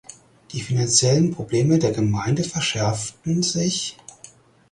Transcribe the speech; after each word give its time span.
Die 0.51 0.61
finanziellen 0.61 1.29
Probleme 1.29 1.77
der 1.77 1.91
Gemeinde 1.91 2.43
verschärften 2.43 3.43
sich. 3.43 3.99